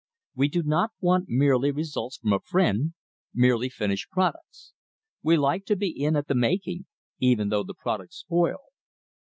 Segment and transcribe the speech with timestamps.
[0.33, 2.95] We do not want merely results from a friend
[3.35, 4.73] merely finished products.
[5.21, 6.87] We like to be in at the making,
[7.19, 8.57] even though the product spoil.